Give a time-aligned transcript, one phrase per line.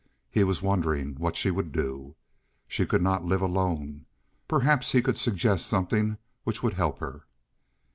[0.31, 2.15] He was wondering what she would do.
[2.67, 4.07] She could not live alone.
[4.47, 7.25] Perhaps he could suggest something which would help her.